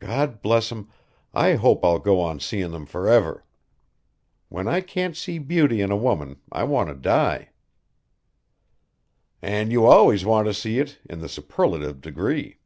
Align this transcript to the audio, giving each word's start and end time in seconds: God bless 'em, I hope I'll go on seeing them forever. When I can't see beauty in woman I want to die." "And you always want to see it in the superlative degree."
God 0.00 0.42
bless 0.42 0.70
'em, 0.70 0.90
I 1.32 1.54
hope 1.54 1.82
I'll 1.82 1.98
go 1.98 2.20
on 2.20 2.40
seeing 2.40 2.72
them 2.72 2.84
forever. 2.84 3.42
When 4.50 4.68
I 4.68 4.82
can't 4.82 5.16
see 5.16 5.38
beauty 5.38 5.80
in 5.80 6.02
woman 6.02 6.38
I 6.52 6.64
want 6.64 6.90
to 6.90 6.94
die." 6.94 7.52
"And 9.40 9.72
you 9.72 9.86
always 9.86 10.26
want 10.26 10.46
to 10.46 10.52
see 10.52 10.78
it 10.78 10.98
in 11.08 11.20
the 11.20 11.26
superlative 11.30 12.02
degree." 12.02 12.58